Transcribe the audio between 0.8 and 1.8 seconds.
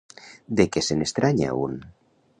se n'estranya un?